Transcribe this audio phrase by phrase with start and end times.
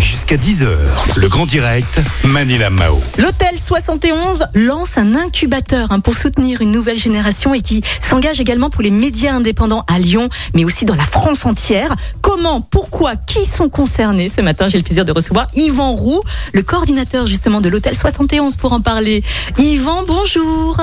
[0.00, 0.68] Jusqu'à 10h,
[1.16, 3.00] le grand direct, Manila Mao.
[3.18, 8.70] L'Hôtel 71 lance un incubateur hein, pour soutenir une nouvelle génération et qui s'engage également
[8.70, 11.94] pour les médias indépendants à Lyon, mais aussi dans la France entière.
[12.20, 16.62] Comment, pourquoi, qui sont concernés Ce matin, j'ai le plaisir de recevoir Yvan Roux, le
[16.62, 19.22] coordinateur justement de l'Hôtel 71 pour en parler.
[19.58, 20.80] Yvan, bonjour.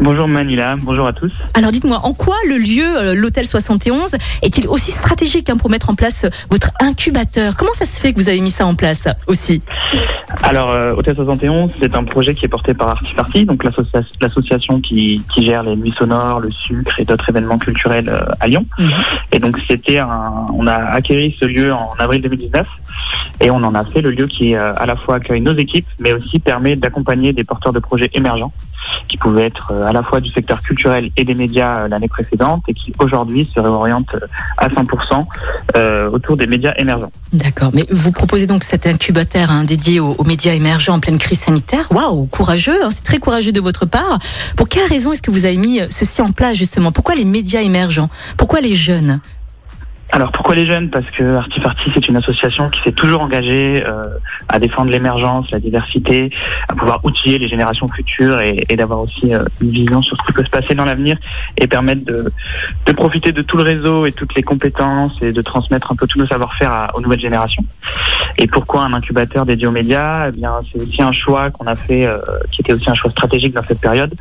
[0.00, 1.32] Bonjour Manila, bonjour à tous.
[1.54, 5.90] Alors dites-moi, en quoi le lieu, euh, l'Hôtel 71, est-il aussi stratégique hein, pour mettre
[5.90, 7.56] en place votre incubateur?
[7.60, 9.62] Comment ça se fait que vous avez mis ça en place aussi
[10.42, 14.80] Alors, euh, Hôtel 71, c'est un projet qui est porté par Artifarty, donc l'associa- l'association
[14.80, 18.64] qui, qui gère les nuits sonores, le sucre et d'autres événements culturels euh, à Lyon.
[18.78, 18.90] Mhm.
[19.32, 22.66] Et donc, c'était un, on a acquéri ce lieu en avril 2019
[23.42, 25.86] et on en a fait le lieu qui euh, à la fois accueille nos équipes,
[25.98, 28.52] mais aussi permet d'accompagner des porteurs de projets émergents
[29.08, 32.08] qui pouvaient être euh, à la fois du secteur culturel et des médias euh, l'année
[32.08, 34.26] précédente et qui aujourd'hui se réorientent euh,
[34.58, 35.24] à 100%
[35.76, 37.12] euh, autour des médias émergents.
[37.32, 41.40] D'accord, mais vous proposez donc cet incubateur hein, dédié aux, médias émergents en pleine crise
[41.40, 41.88] sanitaire.
[41.90, 44.18] Waouh, courageux, hein, c'est très courageux de votre part.
[44.56, 46.92] Pour quelle raison est-ce que vous avez mis ceci en place justement?
[46.92, 48.10] Pourquoi les médias émergents?
[48.36, 49.20] Pourquoi les jeunes?
[50.12, 50.90] Alors pourquoi les jeunes?
[50.90, 54.08] Parce que Artifarty c'est une association qui s'est toujours engagée euh,
[54.48, 56.30] à défendre l'émergence, la diversité,
[56.68, 60.26] à pouvoir outiller les générations futures et, et d'avoir aussi euh, une vision sur ce
[60.26, 61.16] qui peut se passer dans l'avenir
[61.56, 62.30] et permettre de,
[62.86, 66.06] de profiter de tout le réseau et toutes les compétences et de transmettre un peu
[66.06, 67.64] tous nos savoir-faire aux nouvelles générations.
[68.36, 70.28] Et pourquoi un incubateur dédié aux médias?
[70.28, 72.18] Eh bien, c'est aussi un choix qu'on a fait, euh,
[72.50, 74.12] qui était aussi un choix stratégique dans cette période.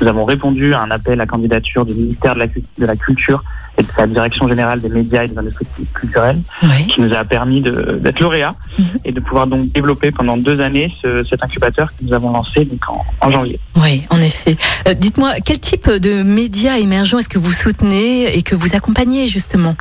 [0.00, 2.96] Nous avons répondu à un appel à candidature du ministère de la, Cu- de la
[2.96, 3.44] Culture
[3.76, 6.86] et de sa direction générale des médias et des industries culturelles, Oui.
[6.88, 8.84] qui nous a permis d'être lauréat Mhm.
[9.04, 12.64] et de pouvoir donc développer pendant deux années ce- cet incubateur que nous avons lancé
[12.64, 13.58] donc en, en janvier.
[13.76, 14.56] Oui, en effet.
[14.88, 19.28] Euh, Dites-moi, quel type de médias émergents est-ce que vous soutenez et que vous accompagnez
[19.28, 19.74] justement?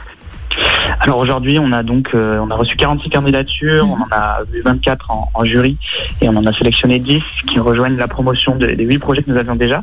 [0.99, 3.91] Alors aujourd'hui, on a donc euh, on a reçu 46 candidatures, Mhm.
[3.91, 5.77] on en a vu 24 en, en jury
[6.21, 9.31] et on en a sélectionné 10 qui rejoignent la promotion de- des 8 projets que
[9.31, 9.81] nous avions déjà.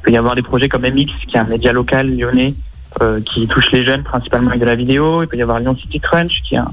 [0.00, 2.54] Il peut y avoir des projets comme MX qui est un média local lyonnais
[3.00, 5.22] euh, qui touche les jeunes principalement avec de la vidéo.
[5.22, 6.72] Il peut y avoir Lyon City Crunch qui est un,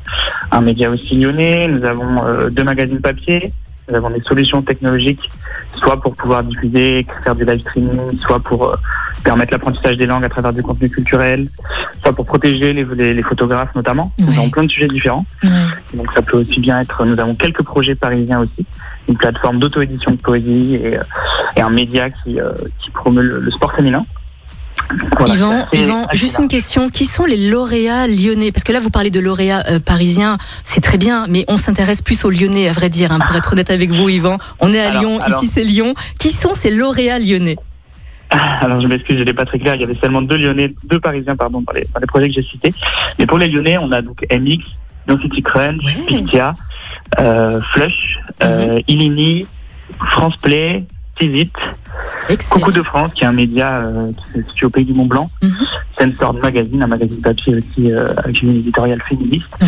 [0.51, 1.67] un média aussi lyonnais.
[1.67, 3.51] Nous avons euh, deux magazines papier.
[3.89, 5.29] Nous avons des solutions technologiques,
[5.77, 8.75] soit pour pouvoir diffuser, faire du live streaming, soit pour euh,
[9.23, 11.47] permettre l'apprentissage des langues à travers du contenu culturel,
[12.01, 14.11] soit pour protéger les, les, les photographes notamment.
[14.17, 15.25] Nous avons plein de sujets différents.
[15.93, 18.65] Donc ça peut aussi bien être, nous avons quelques projets parisiens aussi,
[19.07, 21.03] une plateforme d'auto-édition de poésie et, euh,
[21.55, 24.03] et un média qui, euh, qui promeut le, le sport féminin.
[25.19, 26.89] Voilà, Yvan, Yvan, juste une question.
[26.89, 28.51] Qui sont les lauréats lyonnais?
[28.51, 32.01] Parce que là, vous parlez de lauréats euh, parisiens, c'est très bien, mais on s'intéresse
[32.01, 34.37] plus aux lyonnais, à vrai dire, hein, pour être honnête avec vous, Yvan.
[34.59, 35.93] On est à Alors- Lyon, alors- ici c'est Lyon.
[36.19, 37.57] Qui sont ces lauréats lyonnais?
[38.29, 39.75] Alors je m'excuse, je n'étais pas très clair.
[39.75, 42.33] Il y avait seulement deux Lyonnais, deux Parisiens pardon dans les, dans les projets que
[42.33, 42.73] j'ai cités.
[43.19, 44.59] Mais pour les Lyonnais, on a donc MX,
[45.07, 46.21] No City Crunch, Ouais.
[46.21, 46.53] Mhm.
[47.19, 49.45] Euh, Flush, euh, Illini,
[50.11, 50.83] France Play,
[51.17, 51.53] Tizit,
[52.29, 52.59] Excellent.
[52.59, 55.05] Coucou de France, qui est un média euh, qui se situe au pays du Mont
[55.05, 55.51] Blanc, Mhm.
[55.99, 59.67] Sensor Magazine, un magazine papier aussi euh, avec une éditoriale féministe, Ouais.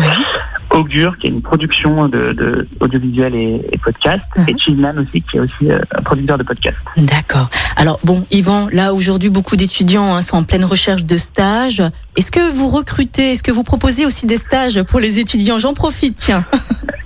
[0.78, 4.44] Augure, qui est une production de, de audiovisuel et, et podcast, Mhm.
[4.48, 6.76] et Chilman aussi, qui est aussi euh, un producteur de podcast.
[6.96, 7.48] D'accord.
[7.76, 11.82] Alors bon, Yvan, là aujourd'hui, beaucoup d'étudiants hein, sont en pleine recherche de stages.
[12.16, 15.58] Est-ce que vous recrutez Est-ce que vous proposez aussi des stages pour les étudiants?
[15.58, 16.44] J'en profite, tiens.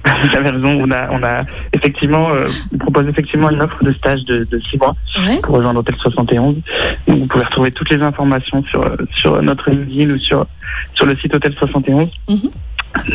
[0.04, 3.92] Vous avez raison, on a, on a effectivement, euh, on propose effectivement une offre de
[3.92, 5.38] stage de, de six mois Ouais.
[5.42, 6.56] pour rejoindre Hôtel 71.
[7.08, 10.46] Donc, vous pouvez retrouver toutes les informations sur, sur notre LinkedIn ou sur,
[10.94, 12.08] sur le site Hôtel 71.
[12.28, 12.38] Mhm.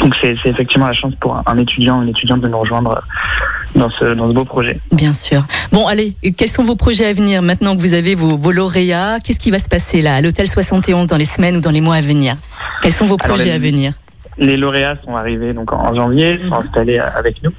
[0.01, 2.91] Donc c'est effectivement la chance pour un, un étudiant ou une étudiante de nous rejoindre
[2.97, 4.77] euh, dans ce, dans ce beau projet.
[4.91, 5.45] Bien sûr.
[5.71, 9.19] Bon, allez, quels sont vos projets à venir maintenant que vous avez vos, vos lauréats?
[9.23, 11.79] Qu'est-ce qui va se passer là à l'hôtel 71 dans les semaines ou dans les
[11.79, 12.35] mois à venir?
[12.81, 13.93] Quels sont vos Alors, projets les- à venir?
[14.39, 16.53] Les lauréats sont arrivés donc en, janvier, sont Mhm.
[16.53, 17.51] installés euh, avec nous.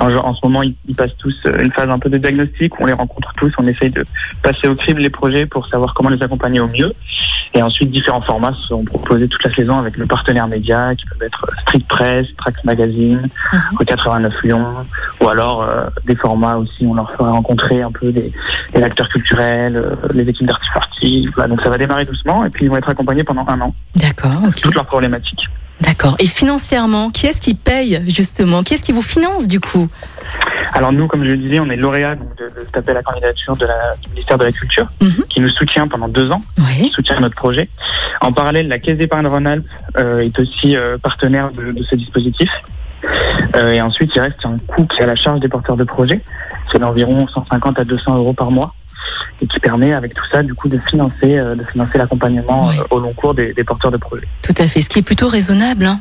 [0.00, 2.78] En, en ce moment, ils, ils passent tous euh, une phase un peu de diagnostic.
[2.78, 4.04] où On les rencontre tous, on essaye de
[4.42, 6.92] passer au crible les projets pour savoir comment les accompagner au mieux.
[7.54, 11.22] Et ensuite, différents formats sont proposés toute la saison avec nos partenaires médias qui peuvent
[11.26, 13.60] être Street Press, Trax Magazine, Mhm.
[13.78, 14.64] Rue 89 Lyon,
[15.20, 16.86] ou alors euh, des formats aussi.
[16.86, 18.32] On leur ferait rencontrer un peu des,
[18.74, 21.28] des acteurs culturels, euh, les équipes d'Artifarty.
[21.34, 23.74] Voilà, donc ça va démarrer doucement et puis ils vont être accompagnés pendant un an.
[23.96, 24.54] D'accord, ok.
[24.60, 25.48] Toutes leurs problématiques.
[25.80, 26.14] D'accord.
[26.18, 28.62] Et financièrement, qui est-ce qui paye justement?
[28.62, 29.88] Qui est-ce qui vous finance du coup?
[30.72, 33.02] Alors nous, comme je le disais, on est lauréat donc, de, de cet appel à
[33.02, 35.24] candidature de la, du ministère de la Culture, Mhm.
[35.28, 36.42] qui nous soutient pendant deux ans,
[36.84, 37.68] qui soutient notre projet.
[38.20, 39.66] En parallèle, la Caisse d'épargne Rhône-Alpes
[39.96, 42.50] euh, est aussi euh, partenaire de, de ce dispositif.
[43.56, 45.84] Euh, et ensuite, il reste un coût qui est à la charge des porteurs de
[45.84, 46.20] projet.
[46.70, 48.74] C'est d'environ 150 à 200 euros par mois.
[49.42, 53.12] et qui permet avec tout ça du coup de financer de financer l'accompagnement au long
[53.14, 54.28] cours des, des porteurs de projets.
[54.42, 55.98] Tout à fait, ce qui est plutôt raisonnable, hein.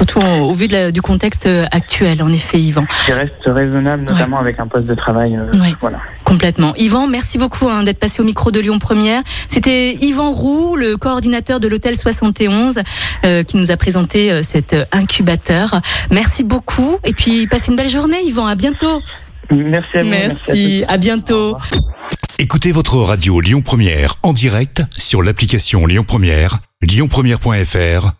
[0.00, 2.84] Surtout au, au vu de la- du contexte euh, actuel, en effet, Yvan.
[3.04, 5.36] Qui reste raisonnable notamment avec un poste de travail.
[5.36, 5.74] euh, Ouais.
[5.80, 5.98] Voilà.
[6.24, 6.74] Complètement.
[6.76, 9.22] Yvan, merci beaucoup hein, d'être passé au micro de Lyon Première.
[9.48, 12.78] C'était Yvan Roux, le coordinateur de l'hôtel 71,
[13.24, 15.80] euh, qui nous a présenté euh, cet incubateur.
[16.10, 18.46] Merci beaucoup et puis passez une belle journée, Yvan.
[18.46, 19.02] À bientôt.
[19.50, 20.08] Merci à vous.
[20.08, 20.84] Merci.
[20.86, 21.00] à À tous.
[21.00, 21.56] bientôt.
[22.38, 28.19] Écoutez votre radio Lyon Première en direct sur l'application Lyon Première, lyonpremière.fr